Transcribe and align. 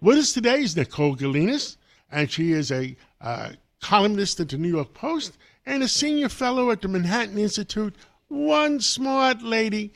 With 0.00 0.18
us 0.18 0.32
today 0.32 0.62
is 0.62 0.76
Nicole 0.76 1.16
Gelinas, 1.16 1.76
and 2.12 2.30
she 2.30 2.52
is 2.52 2.70
a 2.70 2.96
uh, 3.20 3.50
columnist 3.82 4.38
at 4.38 4.48
the 4.48 4.56
New 4.56 4.68
York 4.68 4.94
Post 4.94 5.36
and 5.66 5.82
a 5.82 5.88
senior 5.88 6.28
fellow 6.28 6.70
at 6.70 6.82
the 6.82 6.86
Manhattan 6.86 7.36
Institute. 7.36 7.96
One 8.28 8.78
smart 8.78 9.42
lady. 9.42 9.92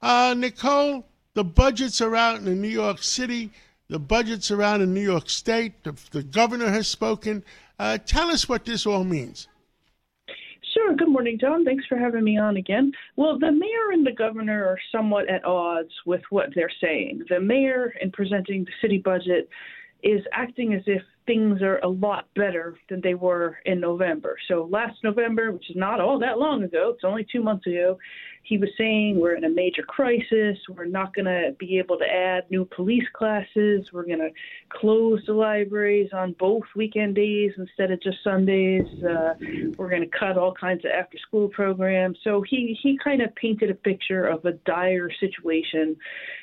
Uh, 0.00 0.34
Nicole, 0.38 1.04
the 1.34 1.44
budgets 1.44 2.00
are 2.00 2.16
out 2.16 2.38
in 2.38 2.62
New 2.62 2.68
York 2.68 3.02
City. 3.02 3.50
The 3.88 3.98
budgets 3.98 4.50
are 4.50 4.62
out 4.62 4.80
in 4.80 4.94
New 4.94 5.02
York 5.02 5.28
State. 5.28 5.84
The, 5.84 5.94
the 6.12 6.22
governor 6.22 6.70
has 6.70 6.88
spoken. 6.88 7.44
Uh, 7.78 7.98
tell 7.98 8.30
us 8.30 8.48
what 8.48 8.64
this 8.64 8.86
all 8.86 9.04
means. 9.04 9.48
Good 10.98 11.08
morning, 11.08 11.38
John. 11.40 11.64
Thanks 11.64 11.86
for 11.86 11.96
having 11.96 12.24
me 12.24 12.38
on 12.38 12.56
again. 12.56 12.92
Well, 13.16 13.38
the 13.38 13.50
mayor 13.50 13.92
and 13.92 14.06
the 14.06 14.12
governor 14.12 14.64
are 14.64 14.78
somewhat 14.90 15.28
at 15.28 15.44
odds 15.44 15.92
with 16.04 16.20
what 16.30 16.48
they're 16.54 16.70
saying. 16.80 17.22
The 17.28 17.40
mayor, 17.40 17.94
in 18.00 18.10
presenting 18.10 18.64
the 18.64 18.72
city 18.80 18.98
budget, 18.98 19.48
is 20.02 20.22
acting 20.32 20.74
as 20.74 20.82
if 20.86 21.02
things 21.26 21.62
are 21.62 21.78
a 21.78 21.88
lot 21.88 22.26
better 22.34 22.76
than 22.88 23.00
they 23.00 23.14
were 23.14 23.58
in 23.64 23.80
November. 23.80 24.36
So 24.48 24.68
last 24.70 24.96
November, 25.04 25.52
which 25.52 25.70
is 25.70 25.76
not 25.76 26.00
all 26.00 26.18
that 26.18 26.38
long 26.38 26.62
ago, 26.62 26.92
it's 26.94 27.04
only 27.04 27.26
two 27.30 27.42
months 27.42 27.66
ago, 27.66 27.98
he 28.44 28.58
was 28.58 28.70
saying 28.76 29.20
we're 29.20 29.36
in 29.36 29.44
a 29.44 29.48
major 29.48 29.82
crisis. 29.82 30.58
We're 30.68 30.84
not 30.84 31.14
going 31.14 31.26
to 31.26 31.54
be 31.58 31.78
able 31.78 31.96
to 31.98 32.04
add 32.04 32.50
new 32.50 32.64
police 32.64 33.06
classes. 33.12 33.86
We're 33.92 34.04
going 34.04 34.18
to 34.18 34.30
close 34.68 35.22
the 35.26 35.32
libraries 35.32 36.10
on 36.12 36.34
both 36.38 36.64
weekend 36.74 37.14
days 37.14 37.52
instead 37.56 37.92
of 37.92 38.02
just 38.02 38.18
Sundays. 38.24 38.86
Uh, 39.02 39.34
we're 39.76 39.88
going 39.88 40.02
to 40.02 40.18
cut 40.18 40.36
all 40.36 40.52
kinds 40.52 40.84
of 40.84 40.90
after 40.90 41.18
school 41.18 41.48
programs. 41.48 42.18
So 42.24 42.42
he, 42.42 42.76
he 42.82 42.98
kind 43.02 43.22
of 43.22 43.32
painted 43.36 43.70
a 43.70 43.74
picture 43.74 44.26
of 44.26 44.44
a 44.44 44.52
dire 44.52 45.10
situation. 45.20 45.96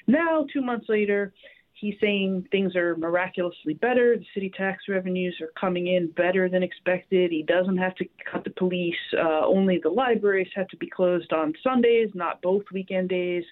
Now, 0.07 0.45
two 0.51 0.61
months 0.61 0.87
later, 0.87 1.33
He's 1.79 1.95
saying 2.01 2.47
things 2.51 2.75
are 2.75 2.95
miraculously 2.97 3.73
better. 3.73 4.17
The 4.17 4.25
city 4.33 4.51
tax 4.55 4.83
revenues 4.89 5.37
are 5.41 5.51
coming 5.59 5.87
in 5.87 6.11
better 6.11 6.49
than 6.49 6.61
expected. 6.61 7.31
He 7.31 7.43
doesn't 7.43 7.77
have 7.77 7.95
to 7.95 8.05
cut 8.29 8.43
the 8.43 8.49
police. 8.49 8.95
Uh, 9.13 9.45
only 9.45 9.79
the 9.81 9.89
libraries 9.89 10.49
have 10.55 10.67
to 10.69 10.77
be 10.77 10.89
closed 10.89 11.31
on 11.31 11.53
Sundays, 11.63 12.09
not 12.13 12.41
both 12.41 12.63
weekend 12.73 13.09
days. 13.09 13.43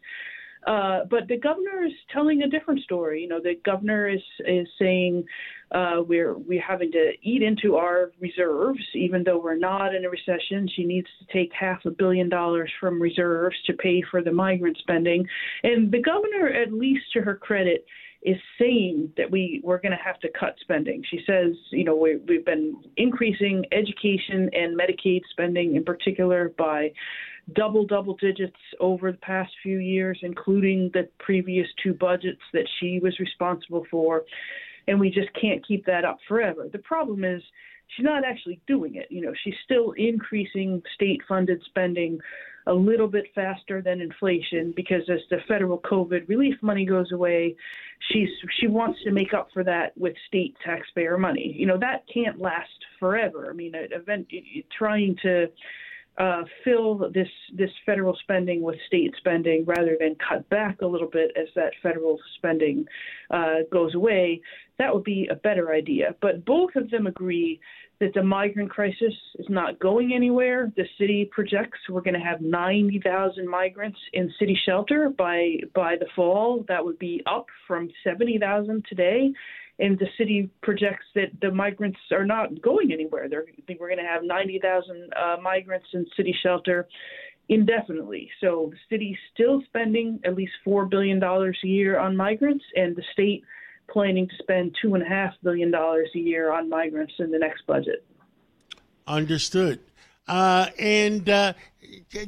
Uh, 0.66 1.02
but 1.10 1.28
the 1.28 1.38
governor 1.38 1.86
is 1.86 1.94
telling 2.12 2.42
a 2.42 2.50
different 2.50 2.82
story. 2.82 3.22
You 3.22 3.28
know, 3.28 3.40
the 3.42 3.56
governor 3.64 4.10
is 4.10 4.22
is 4.40 4.68
saying 4.80 5.24
uh, 5.72 6.02
we're 6.08 6.38
we're 6.38 6.62
having 6.62 6.92
to 6.92 7.12
eat 7.22 7.44
into 7.44 7.76
our 7.76 8.12
reserves, 8.20 8.84
even 8.94 9.24
though 9.24 9.40
we're 9.40 9.58
not 9.58 9.94
in 9.94 10.06
a 10.06 10.10
recession. 10.10 10.68
She 10.76 10.84
needs 10.84 11.08
to 11.20 11.34
take 11.34 11.52
half 11.54 11.86
a 11.86 11.92
billion 11.92 12.30
dollars 12.30 12.72
from 12.80 13.02
reserves 13.02 13.56
to 13.68 13.74
pay 13.74 14.04
for 14.10 14.22
the 14.22 14.32
migrant 14.32 14.78
spending. 14.78 15.28
And 15.64 15.92
the 15.92 16.02
governor, 16.02 16.50
at 16.50 16.74
least 16.74 17.06
to 17.14 17.22
her 17.22 17.36
credit, 17.36 17.86
is 18.24 18.38
saying 18.60 19.12
that 19.18 19.30
we 19.30 19.62
we're 19.64 19.80
going 19.80 19.92
to 19.92 20.04
have 20.04 20.20
to 20.20 20.30
cut 20.38 20.56
spending. 20.62 21.04
She 21.10 21.22
says, 21.26 21.56
you 21.72 21.84
know, 21.84 21.96
we, 21.96 22.18
we've 22.28 22.46
been 22.46 22.76
increasing 22.98 23.64
education 23.72 24.50
and 24.54 24.78
Medicaid 24.78 25.22
spending 25.32 25.76
in 25.76 25.84
particular 25.84 26.54
by 26.58 26.92
double 27.54 27.86
double 27.86 28.16
digits 28.16 28.58
over 28.80 29.12
the 29.12 29.18
past 29.20 29.52
few 29.64 29.78
years, 29.80 30.20
including 30.22 30.90
the 30.94 31.08
previous 31.20 31.68
two 31.82 31.94
budgets 31.94 32.42
that 32.54 32.68
she 32.80 33.00
was 33.02 33.18
responsible 33.20 33.86
for, 33.90 34.24
and 34.88 35.00
we 35.00 35.10
just 35.10 35.30
can't 35.40 35.66
keep 35.66 35.86
that 35.86 36.06
up 36.06 36.18
forever. 36.28 36.68
The 36.72 36.80
problem 36.80 37.24
is 37.24 37.42
she's 37.96 38.06
not 38.06 38.24
actually 38.26 38.60
doing 38.68 38.96
it. 38.96 39.08
You 39.10 39.22
know, 39.22 39.34
she's 39.44 39.56
still 39.64 39.94
increasing 39.94 40.82
state 40.96 41.22
funded 41.28 41.62
spending 41.66 42.20
a 42.68 42.74
little 42.74 43.08
bit 43.08 43.26
faster 43.34 43.82
than 43.82 44.02
inflation 44.02 44.74
because 44.76 45.04
as 45.10 45.22
the 45.30 45.38
federal 45.48 45.80
COVID 45.80 46.28
relief 46.28 46.56
money 46.62 46.86
goes 46.86 47.14
away, 47.14 47.56
she's 48.12 48.28
she 48.60 48.68
wants 48.68 49.00
to 49.06 49.12
make 49.12 49.34
up 49.34 49.48
for 49.54 49.64
that 49.64 49.98
with 49.98 50.16
state 50.28 50.56
taxpayer 50.66 51.18
money. 51.18 51.56
You 51.58 51.66
know 51.66 51.78
that 51.80 52.04
can't 52.14 52.40
last 52.40 52.70
forever. 53.00 53.50
I 53.50 53.54
mean, 53.54 53.72
event 53.74 54.28
trying 54.78 55.16
to 55.24 55.48
uh, 56.18 56.44
fill 56.64 57.10
this 57.14 57.28
this 57.54 57.70
federal 57.86 58.16
spending 58.22 58.62
with 58.62 58.76
state 58.88 59.14
spending 59.18 59.64
rather 59.66 59.96
than 60.00 60.16
cut 60.16 60.48
back 60.50 60.82
a 60.82 60.86
little 60.86 61.10
bit 61.10 61.32
as 61.40 61.48
that 61.56 61.74
federal 61.84 62.18
spending 62.38 62.86
uh, 63.30 63.58
goes 63.72 63.94
away, 63.94 64.42
that 64.80 64.94
would 64.94 65.04
be 65.04 65.28
a 65.30 65.36
better 65.36 65.72
idea. 65.72 66.16
But 66.22 66.44
both 66.46 66.76
of 66.76 66.90
them 66.90 67.06
agree 67.06 67.60
that 68.00 68.14
the 68.14 68.24
migrant 68.24 68.70
crisis 68.70 69.14
is 69.40 69.48
not 69.50 69.80
going 69.80 70.14
anywhere. 70.14 70.72
The 70.76 70.86
city 71.00 71.30
projects 71.32 71.80
we're 71.90 72.02
going 72.02 72.14
to 72.14 72.20
have 72.20 72.42
90,000 72.42 73.48
migrants 73.48 74.00
in 74.14 74.32
city 74.40 74.58
shelter 74.66 75.10
by 75.10 75.58
by 75.74 75.96
the 76.00 76.08
fall. 76.16 76.66
That 76.68 76.84
would 76.84 77.00
be 77.00 77.22
up 77.26 77.48
from 77.68 77.90
70,000 78.04 78.86
today. 78.88 79.32
And 79.80 80.00
the 80.00 80.08
city 80.18 80.50
projects 80.64 81.06
that 81.14 81.28
the 81.42 81.52
migrants 81.52 82.00
are 82.12 82.26
not 82.26 82.62
going 82.62 82.92
anywhere. 82.92 83.30
They're, 83.30 83.46
think 83.68 83.80
we're 83.80 83.90
going 83.90 84.04
to 84.04 84.10
have 84.10 84.24
90,000 84.24 85.14
uh, 85.14 85.38
migrants 85.42 85.88
in 85.94 86.06
city 86.16 86.36
shelter 86.42 86.88
indefinitely. 87.50 88.30
So 88.42 88.72
the 88.72 88.78
city's 88.90 89.18
still 89.34 89.62
spending 89.68 90.20
at 90.26 90.36
least 90.36 90.54
$4 90.66 90.90
billion 90.90 91.24
a 91.24 91.52
year 91.64 92.00
on 92.00 92.18
migrants, 92.18 92.66
and 92.76 92.96
the 92.96 93.04
state– 93.14 93.44
planning 93.90 94.28
to 94.28 94.36
spend 94.40 94.76
two 94.82 94.94
and 94.94 95.04
a 95.04 95.08
half 95.08 95.34
billion 95.44 95.72
dollars 95.72 96.10
a 96.16 96.20
year 96.20 96.52
on 96.52 96.70
migrants 96.70 97.14
in 97.20 97.32
the 97.32 97.40
next 97.40 97.66
budget. 97.66 98.06
Understood. 99.08 99.80
Uh, 100.28 100.68
and 100.78 101.30
uh, 101.30 101.54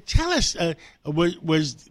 tell 0.06 0.32
us, 0.32 0.56
uh, 0.56 0.74
was, 1.06 1.38
was, 1.40 1.90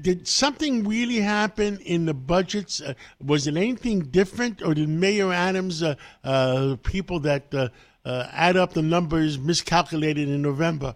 did 0.00 0.26
something 0.26 0.84
really 0.84 1.20
happen 1.20 1.78
in 1.80 2.06
the 2.06 2.14
budgets? 2.14 2.80
Uh, 2.80 2.94
was 3.24 3.46
it 3.46 3.56
anything 3.56 4.00
different, 4.00 4.62
or 4.62 4.74
did 4.74 4.88
Mayor 4.88 5.32
Adams, 5.32 5.82
uh, 5.82 5.94
uh, 6.22 6.76
people 6.82 7.20
that 7.20 7.54
add 8.04 8.56
up 8.56 8.72
the 8.72 8.82
numbers, 8.82 9.38
miscalculated 9.38 10.28
in 10.28 10.42
November? 10.42 10.94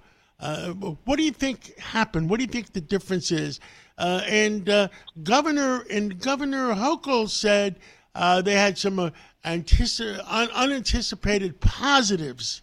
what 1.04 1.16
do 1.16 1.22
you 1.22 1.32
think 1.32 1.76
happened? 1.78 2.30
What 2.30 2.38
do 2.38 2.44
you 2.44 2.50
think 2.50 2.72
the 2.72 2.80
difference 2.80 3.32
is? 3.32 3.60
Uh, 3.98 4.22
and 4.26 4.68
uh, 4.68 4.88
Governor 5.24 5.84
and 5.90 6.20
Governor 6.20 6.74
Hochul 6.74 7.28
said 7.28 7.76
uh, 8.14 8.40
they 8.40 8.54
had 8.54 8.78
some 8.78 8.98
uh, 8.98 9.10
antici- 9.44 10.22
un- 10.26 10.50
unanticipated 10.54 11.60
positives 11.60 12.62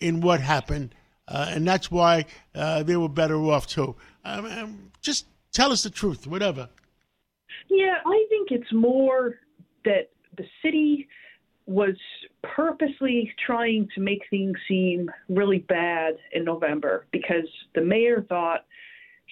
in 0.00 0.20
what 0.20 0.40
happened, 0.40 0.94
uh, 1.28 1.46
and 1.48 1.66
that's 1.66 1.90
why 1.90 2.26
uh, 2.54 2.82
they 2.82 2.96
were 2.96 3.08
better 3.08 3.36
off 3.36 3.66
too. 3.66 3.96
Um, 4.24 4.44
um, 4.44 4.92
just 5.00 5.26
tell 5.56 5.72
us 5.72 5.82
the 5.82 5.90
truth, 5.90 6.26
whatever. 6.26 6.68
Yeah, 7.70 7.96
I 8.04 8.26
think 8.28 8.50
it's 8.50 8.72
more 8.72 9.36
that 9.84 10.10
the 10.36 10.44
city 10.62 11.08
was 11.64 11.96
purposely 12.42 13.32
trying 13.44 13.88
to 13.94 14.00
make 14.00 14.20
things 14.30 14.56
seem 14.68 15.10
really 15.28 15.60
bad 15.60 16.14
in 16.32 16.44
November 16.44 17.06
because 17.10 17.48
the 17.74 17.80
mayor 17.80 18.24
thought 18.28 18.66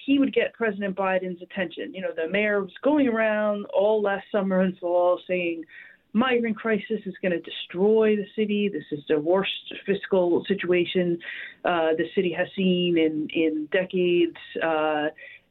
he 0.05 0.19
would 0.19 0.33
get 0.33 0.53
President 0.53 0.95
Biden's 0.95 1.41
attention. 1.41 1.93
You 1.93 2.01
know, 2.01 2.11
the 2.15 2.27
mayor 2.27 2.61
was 2.61 2.73
going 2.83 3.07
around 3.07 3.65
all 3.67 4.01
last 4.01 4.25
summer 4.31 4.61
and 4.61 4.77
fall 4.79 5.21
saying, 5.27 5.63
migrant 6.11 6.57
crisis 6.57 7.01
is 7.05 7.13
going 7.21 7.33
to 7.33 7.41
destroy 7.41 8.15
the 8.15 8.25
city. 8.35 8.69
This 8.69 8.83
is 8.91 9.03
the 9.07 9.19
worst 9.19 9.73
fiscal 9.85 10.43
situation 10.47 11.19
uh, 11.63 11.89
the 11.97 12.07
city 12.15 12.33
has 12.33 12.47
seen 12.55 12.97
in 12.97 13.27
in 13.33 13.67
decades, 13.71 14.37
uh, 14.63 15.07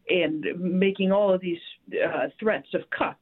and 0.09 0.45
making 0.59 1.13
all 1.13 1.33
of 1.33 1.41
these 1.41 1.59
uh, 1.93 2.27
threats 2.39 2.69
of 2.75 2.83
cuts 2.91 3.19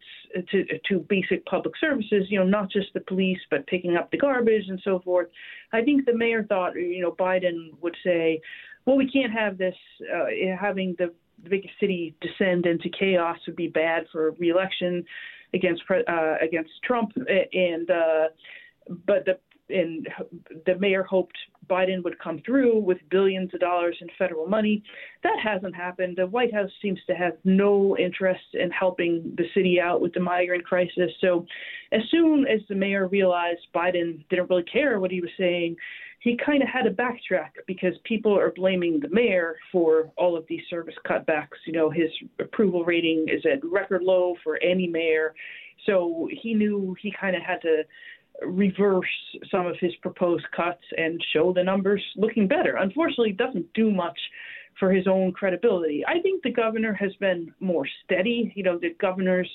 to 0.50 0.64
to 0.88 0.98
basic 1.08 1.44
public 1.46 1.74
services. 1.80 2.26
You 2.28 2.40
know, 2.40 2.46
not 2.46 2.70
just 2.70 2.92
the 2.94 3.00
police, 3.00 3.38
but 3.50 3.66
picking 3.66 3.96
up 3.96 4.10
the 4.10 4.18
garbage 4.18 4.64
and 4.68 4.80
so 4.82 5.00
forth. 5.00 5.28
I 5.72 5.82
think 5.82 6.06
the 6.06 6.14
mayor 6.14 6.44
thought, 6.44 6.74
you 6.74 7.00
know, 7.00 7.12
Biden 7.12 7.70
would 7.80 7.96
say, 8.04 8.40
well, 8.84 8.96
we 8.96 9.10
can't 9.10 9.32
have 9.32 9.58
this 9.58 9.76
uh, 10.14 10.26
having 10.58 10.94
the 10.98 11.12
biggest 11.48 11.74
city 11.80 12.14
descend 12.20 12.66
into 12.66 12.88
chaos 12.88 13.38
would 13.46 13.56
be 13.56 13.68
bad 13.68 14.04
for 14.12 14.32
reelection 14.38 15.04
against 15.54 15.82
uh, 15.90 16.34
against 16.40 16.70
Trump. 16.84 17.12
And 17.52 17.90
uh, 17.90 18.28
but 19.06 19.24
the 19.24 19.38
and 19.72 20.06
the 20.66 20.76
mayor 20.78 21.02
hoped 21.02 21.36
Biden 21.68 22.02
would 22.04 22.18
come 22.18 22.40
through 22.44 22.80
with 22.80 22.98
billions 23.10 23.52
of 23.54 23.60
dollars 23.60 23.96
in 24.00 24.08
federal 24.18 24.46
money. 24.46 24.82
That 25.22 25.38
hasn't 25.42 25.74
happened. 25.74 26.16
The 26.16 26.26
White 26.26 26.52
House 26.52 26.70
seems 26.80 26.98
to 27.06 27.14
have 27.14 27.34
no 27.44 27.96
interest 27.96 28.44
in 28.54 28.70
helping 28.70 29.34
the 29.36 29.44
city 29.54 29.80
out 29.80 30.00
with 30.00 30.12
the 30.12 30.20
migrant 30.20 30.64
crisis. 30.64 31.10
So, 31.20 31.46
as 31.92 32.02
soon 32.10 32.46
as 32.46 32.60
the 32.68 32.74
mayor 32.74 33.08
realized 33.08 33.60
Biden 33.74 34.24
didn't 34.28 34.50
really 34.50 34.64
care 34.64 35.00
what 35.00 35.10
he 35.10 35.20
was 35.20 35.30
saying, 35.38 35.76
he 36.20 36.36
kind 36.36 36.62
of 36.62 36.68
had 36.68 36.82
to 36.82 36.90
backtrack 36.90 37.50
because 37.66 37.94
people 38.04 38.38
are 38.38 38.52
blaming 38.52 39.00
the 39.00 39.08
mayor 39.08 39.56
for 39.72 40.12
all 40.16 40.36
of 40.36 40.44
these 40.48 40.62
service 40.70 40.94
cutbacks. 41.04 41.58
You 41.66 41.72
know, 41.72 41.90
his 41.90 42.10
approval 42.38 42.84
rating 42.84 43.26
is 43.28 43.44
at 43.44 43.58
record 43.64 44.02
low 44.02 44.36
for 44.44 44.56
any 44.58 44.86
mayor. 44.86 45.34
So 45.84 46.28
he 46.30 46.54
knew 46.54 46.94
he 47.00 47.12
kind 47.18 47.34
of 47.34 47.42
had 47.42 47.60
to 47.62 47.82
reverse 48.40 49.06
some 49.50 49.66
of 49.66 49.76
his 49.80 49.94
proposed 49.96 50.46
cuts 50.56 50.82
and 50.96 51.22
show 51.32 51.52
the 51.52 51.62
numbers 51.62 52.02
looking 52.16 52.48
better. 52.48 52.76
Unfortunately, 52.76 53.30
it 53.30 53.36
doesn't 53.36 53.72
do 53.74 53.90
much 53.90 54.18
for 54.78 54.92
his 54.92 55.06
own 55.06 55.32
credibility. 55.32 56.04
I 56.06 56.20
think 56.20 56.42
the 56.42 56.50
governor 56.50 56.92
has 56.94 57.14
been 57.16 57.52
more 57.60 57.86
steady. 58.04 58.52
You 58.56 58.62
know, 58.62 58.78
the 58.78 58.94
governor's 59.00 59.50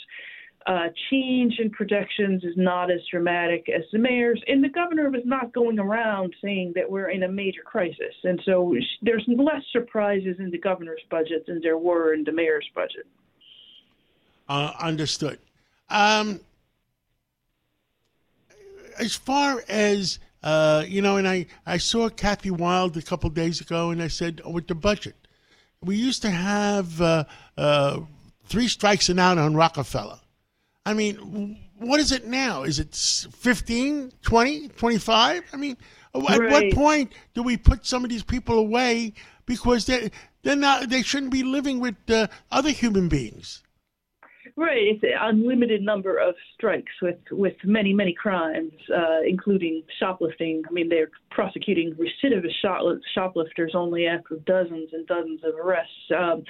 uh, 0.67 0.87
change 1.09 1.59
in 1.59 1.69
projections 1.69 2.43
is 2.43 2.53
not 2.57 2.91
as 2.91 2.99
dramatic 3.09 3.67
as 3.69 3.83
the 3.93 3.97
mayor's, 3.97 4.41
and 4.47 4.63
the 4.63 4.69
governor 4.69 5.09
was 5.09 5.21
not 5.25 5.53
going 5.53 5.79
around 5.79 6.35
saying 6.43 6.73
that 6.75 6.89
we're 6.89 7.09
in 7.09 7.23
a 7.23 7.27
major 7.27 7.61
crisis. 7.63 8.13
And 8.23 8.41
so 8.45 8.75
there's 9.01 9.23
less 9.27 9.63
surprises 9.71 10.35
in 10.39 10.51
the 10.51 10.57
governor's 10.57 11.01
budget 11.09 11.45
than 11.47 11.61
there 11.61 11.77
were 11.77 12.13
in 12.13 12.23
the 12.25 12.33
mayor's 12.33 12.67
budget. 12.75 13.07
Uh, 14.49 14.73
understood. 14.79 15.39
Um, 15.89 16.41
as 18.99 19.15
far 19.15 19.63
as 19.67 20.19
uh, 20.43 20.83
you 20.87 21.01
know, 21.01 21.17
and 21.17 21.27
I, 21.27 21.47
I 21.65 21.77
saw 21.77 22.09
Kathy 22.09 22.51
Wylde 22.51 22.95
a 22.97 23.01
couple 23.01 23.29
days 23.29 23.59
ago, 23.59 23.89
and 23.89 24.01
I 24.01 24.07
said, 24.07 24.41
oh, 24.45 24.51
with 24.51 24.67
the 24.67 24.75
budget, 24.75 25.15
we 25.81 25.95
used 25.95 26.21
to 26.21 26.29
have 26.29 27.01
uh, 27.01 27.25
uh, 27.57 27.99
three 28.45 28.67
strikes 28.67 29.09
and 29.09 29.19
out 29.19 29.37
on 29.37 29.55
Rockefeller. 29.55 30.19
I 30.85 30.93
mean, 30.93 31.59
what 31.79 31.99
is 31.99 32.11
it 32.11 32.27
now? 32.27 32.63
Is 32.63 32.79
it 32.79 32.95
15, 32.95 34.13
20, 34.21 34.67
25? 34.69 35.43
I 35.51 35.57
mean, 35.57 35.75
at 36.15 36.39
right. 36.39 36.51
what 36.51 36.73
point 36.73 37.13
do 37.33 37.43
we 37.43 37.57
put 37.57 37.85
some 37.85 38.03
of 38.03 38.09
these 38.09 38.23
people 38.23 38.57
away 38.57 39.13
because 39.45 39.85
they 39.85 40.11
they're 40.43 40.55
not 40.55 40.89
they 40.89 41.01
shouldn't 41.01 41.31
be 41.31 41.43
living 41.43 41.79
with 41.79 41.95
uh, 42.09 42.27
other 42.51 42.71
human 42.71 43.09
beings? 43.09 43.63
Right, 44.59 44.87
it's 44.87 45.03
an 45.03 45.11
unlimited 45.21 45.83
number 45.83 46.17
of 46.17 46.33
strikes 46.55 46.91
with 46.99 47.19
with 47.29 47.53
many 47.63 47.93
many 47.93 48.11
crimes, 48.11 48.71
uh, 48.91 49.21
including 49.23 49.83
shoplifting. 49.99 50.63
I 50.67 50.71
mean, 50.71 50.89
they're 50.89 51.11
prosecuting 51.29 51.93
recidivist 51.93 52.55
shoplifters 53.13 53.73
only 53.75 54.07
after 54.07 54.37
dozens 54.47 54.89
and 54.93 55.05
dozens 55.05 55.41
of 55.43 55.53
arrests. 55.63 55.93
Um, 56.17 56.43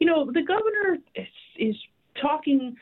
you 0.00 0.06
know, 0.08 0.26
the 0.26 0.42
governor 0.42 0.98
is, 1.14 1.26
is 1.56 1.76
talking 2.20 2.74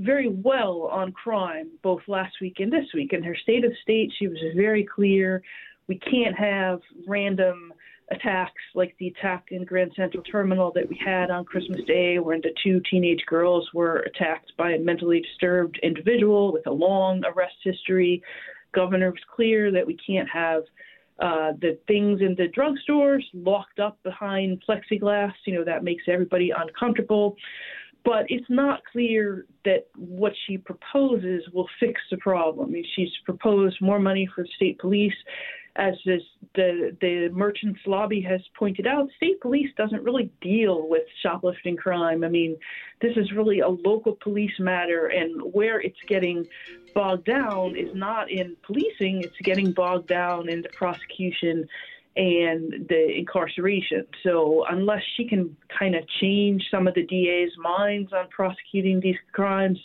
very 0.00 0.28
well 0.28 0.90
on 0.90 1.12
crime 1.12 1.70
both 1.84 2.02
last 2.08 2.34
week 2.40 2.56
and 2.58 2.72
this 2.72 2.86
week. 2.94 3.12
In 3.12 3.22
her 3.22 3.36
state 3.36 3.64
of 3.64 3.70
state, 3.80 4.10
she 4.18 4.26
was 4.26 4.38
very 4.56 4.84
clear. 4.84 5.40
We 5.86 6.00
can't 6.00 6.36
have 6.36 6.80
random 7.06 7.72
attacks 8.10 8.62
like 8.74 8.94
the 8.98 9.08
attack 9.08 9.46
in 9.50 9.64
Grand 9.64 9.92
Central 9.96 10.22
Terminal 10.22 10.70
that 10.72 10.88
we 10.88 10.98
had 11.04 11.30
on 11.30 11.44
Christmas 11.44 11.80
Day, 11.86 12.18
where 12.18 12.40
the 12.40 12.54
two 12.62 12.80
teenage 12.88 13.24
girls 13.26 13.68
were 13.74 13.98
attacked 14.00 14.52
by 14.56 14.72
a 14.72 14.78
mentally 14.78 15.20
disturbed 15.20 15.78
individual 15.82 16.52
with 16.52 16.66
a 16.66 16.72
long 16.72 17.22
arrest 17.24 17.56
history. 17.64 18.22
Governor 18.72 19.10
was 19.10 19.22
clear 19.34 19.72
that 19.72 19.86
we 19.86 19.96
can't 20.06 20.28
have 20.28 20.62
uh, 21.18 21.52
the 21.60 21.78
things 21.88 22.20
in 22.20 22.34
the 22.36 22.48
drugstores 22.48 23.22
locked 23.32 23.80
up 23.80 23.98
behind 24.02 24.62
plexiglass. 24.68 25.32
You 25.44 25.54
know, 25.54 25.64
that 25.64 25.82
makes 25.82 26.04
everybody 26.06 26.52
uncomfortable. 26.56 27.36
But 28.04 28.26
it's 28.28 28.46
not 28.48 28.82
clear 28.92 29.46
that 29.64 29.88
what 29.96 30.32
she 30.46 30.58
proposes 30.58 31.42
will 31.52 31.66
fix 31.80 32.00
the 32.08 32.18
problem. 32.18 32.68
I 32.68 32.70
mean, 32.70 32.86
she's 32.94 33.10
proposed 33.24 33.78
more 33.80 33.98
money 33.98 34.28
for 34.32 34.46
state 34.54 34.78
police 34.78 35.14
as 35.76 35.94
the 36.04 36.96
the 37.00 37.28
merchants 37.32 37.80
lobby 37.86 38.20
has 38.22 38.40
pointed 38.58 38.86
out, 38.86 39.08
state 39.16 39.40
police 39.40 39.70
doesn't 39.76 40.02
really 40.02 40.30
deal 40.40 40.88
with 40.88 41.02
shoplifting 41.22 41.76
crime. 41.76 42.24
I 42.24 42.28
mean, 42.28 42.56
this 43.00 43.16
is 43.16 43.32
really 43.32 43.60
a 43.60 43.68
local 43.68 44.16
police 44.22 44.58
matter, 44.58 45.06
and 45.06 45.40
where 45.52 45.80
it's 45.80 46.00
getting 46.08 46.46
bogged 46.94 47.26
down 47.26 47.76
is 47.76 47.94
not 47.94 48.30
in 48.30 48.56
policing; 48.62 49.22
it's 49.22 49.38
getting 49.42 49.72
bogged 49.72 50.08
down 50.08 50.48
in 50.48 50.62
the 50.62 50.70
prosecution 50.70 51.68
and 52.16 52.86
the 52.88 53.18
incarceration. 53.18 54.06
So 54.22 54.64
unless 54.70 55.02
she 55.16 55.28
can 55.28 55.54
kind 55.78 55.94
of 55.94 56.08
change 56.20 56.64
some 56.70 56.86
of 56.86 56.94
the 56.94 57.04
DA's 57.04 57.52
minds 57.58 58.12
on 58.12 58.28
prosecuting 58.28 59.00
these 59.00 59.16
crimes, 59.32 59.78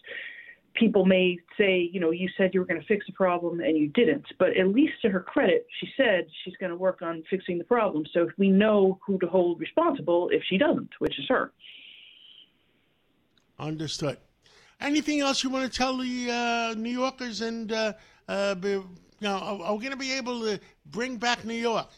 people 0.73 1.05
may 1.05 1.37
say, 1.57 1.89
you 1.91 1.99
know, 1.99 2.11
you 2.11 2.29
said 2.37 2.51
you 2.53 2.59
were 2.59 2.65
going 2.65 2.79
to 2.79 2.87
fix 2.87 3.05
the 3.05 3.13
problem 3.13 3.59
and 3.59 3.77
you 3.77 3.89
didn't. 3.89 4.25
But 4.39 4.57
at 4.57 4.67
least 4.67 4.93
to 5.01 5.09
her 5.09 5.19
credit, 5.19 5.67
she 5.79 5.87
said 5.97 6.27
she's 6.43 6.55
going 6.57 6.69
to 6.69 6.75
work 6.75 7.01
on 7.01 7.23
fixing 7.29 7.57
the 7.57 7.63
problem. 7.63 8.05
So 8.13 8.29
we 8.37 8.49
know 8.49 8.99
who 9.05 9.17
to 9.19 9.27
hold 9.27 9.59
responsible 9.59 10.29
if 10.29 10.43
she 10.49 10.57
doesn't, 10.57 10.89
which 10.99 11.17
is 11.19 11.25
her. 11.29 11.51
Understood. 13.59 14.17
Anything 14.79 15.19
else 15.19 15.43
you 15.43 15.49
want 15.49 15.71
to 15.71 15.77
tell 15.77 15.97
the 15.97 16.31
uh, 16.31 16.73
New 16.75 16.89
Yorkers 16.89 17.41
and 17.41 17.71
uh, 17.71 17.93
uh, 18.27 18.55
be, 18.55 18.69
you 18.69 18.87
know, 19.19 19.35
are, 19.35 19.61
are 19.61 19.75
we 19.75 19.79
going 19.79 19.91
to 19.91 19.97
be 19.97 20.13
able 20.13 20.41
to 20.41 20.59
bring 20.87 21.17
back 21.17 21.45
New 21.45 21.53
York? 21.53 21.89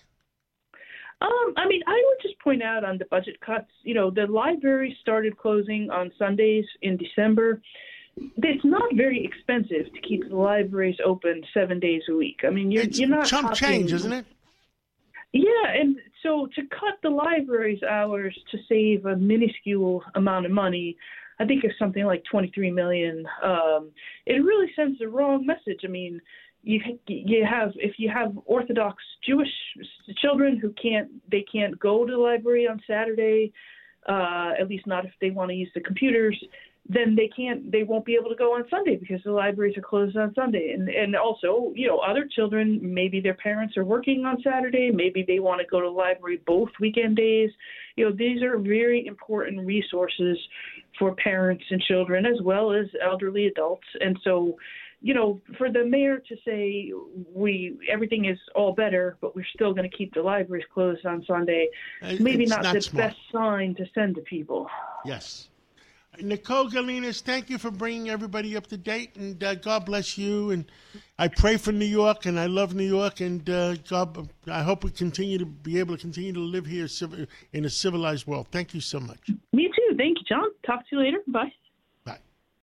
Um, 1.21 1.53
I 1.55 1.65
mean, 1.67 1.81
I 1.87 2.03
would 2.05 2.17
just 2.21 2.37
point 2.39 2.61
out 2.61 2.83
on 2.83 2.97
the 2.97 3.05
budget 3.05 3.39
cuts, 3.39 3.69
you 3.83 3.93
know, 3.93 4.09
the 4.09 4.27
library 4.27 4.97
started 4.99 5.37
closing 5.37 5.89
on 5.89 6.11
Sundays 6.19 6.65
in 6.81 6.97
December 6.97 7.61
it's 8.17 8.65
not 8.65 8.93
very 8.95 9.23
expensive 9.25 9.91
to 9.93 10.01
keep 10.07 10.27
the 10.29 10.35
libraries 10.35 10.97
open 11.05 11.43
seven 11.53 11.79
days 11.79 12.03
a 12.09 12.15
week. 12.15 12.41
I 12.45 12.49
mean, 12.49 12.71
you're, 12.71 12.83
it's 12.83 12.99
you're 12.99 13.09
not 13.09 13.25
chump 13.25 13.53
change, 13.53 13.91
isn't 13.91 14.13
it? 14.13 14.25
Yeah, 15.31 15.73
and 15.75 15.97
so 16.21 16.47
to 16.55 16.61
cut 16.69 16.99
the 17.01 17.09
library's 17.09 17.81
hours 17.83 18.37
to 18.51 18.57
save 18.69 19.05
a 19.05 19.15
minuscule 19.15 20.03
amount 20.13 20.45
of 20.45 20.51
money, 20.51 20.95
I 21.39 21.45
think 21.45 21.63
it's 21.63 21.77
something 21.79 22.05
like 22.05 22.23
23 22.29 22.71
million. 22.71 23.25
Um, 23.41 23.91
it 24.25 24.43
really 24.43 24.71
sends 24.75 24.99
the 24.99 25.07
wrong 25.07 25.45
message. 25.45 25.81
I 25.83 25.87
mean, 25.87 26.21
you 26.61 26.79
you 27.07 27.45
have 27.49 27.71
if 27.75 27.95
you 27.97 28.09
have 28.09 28.37
Orthodox 28.45 29.03
Jewish 29.27 29.49
children 30.21 30.57
who 30.57 30.73
can't 30.81 31.09
they 31.29 31.43
can't 31.51 31.77
go 31.79 32.05
to 32.05 32.11
the 32.11 32.17
library 32.17 32.67
on 32.67 32.79
Saturday, 32.87 33.51
uh, 34.07 34.51
at 34.59 34.69
least 34.69 34.85
not 34.87 35.05
if 35.05 35.11
they 35.19 35.31
want 35.31 35.49
to 35.49 35.55
use 35.55 35.71
the 35.73 35.81
computers 35.81 36.41
then 36.87 37.15
they 37.15 37.29
can't 37.29 37.71
they 37.71 37.83
won't 37.83 38.05
be 38.05 38.15
able 38.15 38.29
to 38.29 38.35
go 38.35 38.55
on 38.55 38.65
Sunday 38.69 38.97
because 38.97 39.21
the 39.23 39.31
libraries 39.31 39.77
are 39.77 39.81
closed 39.81 40.17
on 40.17 40.33
Sunday. 40.33 40.73
And 40.73 40.89
and 40.89 41.15
also, 41.15 41.71
you 41.75 41.87
know, 41.87 41.99
other 41.99 42.27
children 42.29 42.79
maybe 42.81 43.21
their 43.21 43.35
parents 43.35 43.77
are 43.77 43.85
working 43.85 44.25
on 44.25 44.41
Saturday, 44.43 44.91
maybe 44.91 45.23
they 45.25 45.39
want 45.39 45.61
to 45.61 45.67
go 45.67 45.79
to 45.79 45.87
the 45.87 45.91
library 45.91 46.41
both 46.45 46.69
weekend 46.81 47.15
days. 47.15 47.51
You 47.95 48.09
know, 48.09 48.15
these 48.15 48.41
are 48.41 48.57
very 48.57 49.05
important 49.05 49.65
resources 49.65 50.37
for 50.99 51.15
parents 51.15 51.63
and 51.69 51.81
children 51.81 52.25
as 52.25 52.41
well 52.41 52.73
as 52.73 52.87
elderly 53.01 53.47
adults. 53.47 53.87
And 54.01 54.19
so 54.23 54.57
you 55.03 55.13
know, 55.13 55.41
for 55.57 55.69
the 55.69 55.85
mayor 55.85 56.19
to 56.19 56.35
say 56.45 56.91
we 57.33 57.77
everything 57.89 58.25
is 58.25 58.39
all 58.55 58.73
better, 58.73 59.17
but 59.19 59.35
we're 59.35 59.45
still 59.53 59.73
going 59.73 59.89
to 59.89 59.95
keep 59.95 60.13
the 60.13 60.21
libraries 60.21 60.63
closed 60.73 61.05
on 61.05 61.23
Sunday, 61.25 61.67
maybe 62.19 62.45
not, 62.45 62.63
not, 62.63 62.73
the 62.73 62.81
smart. 62.81 63.09
best 63.09 63.19
sign 63.31 63.75
to 63.75 63.85
send 63.93 64.15
to 64.15 64.21
people. 64.21 64.69
Yes, 65.05 65.49
Nicole 66.21 66.69
Gelinas, 66.69 67.21
thank 67.21 67.49
you 67.49 67.57
for 67.57 67.71
bringing 67.71 68.09
everybody 68.09 68.55
up 68.55 68.67
to 68.67 68.77
date, 68.77 69.15
and 69.15 69.43
uh, 69.43 69.55
God 69.55 69.85
bless 69.85 70.17
you. 70.17 70.51
And 70.51 70.65
I 71.17 71.27
pray 71.27 71.57
for 71.57 71.71
New 71.71 71.85
York, 71.85 72.25
and 72.25 72.39
I 72.39 72.45
love 72.45 72.75
New 72.75 72.87
York, 72.87 73.19
and 73.19 73.47
uh, 73.49 73.75
God, 73.89 74.29
I 74.47 74.61
hope 74.61 74.83
we 74.83 74.91
continue 74.91 75.37
to 75.37 75.45
be 75.45 75.79
able 75.79 75.95
to 75.95 76.01
continue 76.01 76.33
to 76.33 76.39
live 76.39 76.65
here 76.65 76.87
in 77.53 77.65
a 77.65 77.69
civilized 77.69 78.27
world. 78.27 78.47
Thank 78.51 78.73
you 78.73 78.81
so 78.81 78.99
much. 78.99 79.19
Me 79.53 79.71
too. 79.75 79.95
Thank 79.97 80.19
you, 80.19 80.25
John. 80.27 80.49
Talk 80.65 80.81
to 80.89 80.95
you 80.95 81.01
later. 81.01 81.19
Bye. 81.27 81.51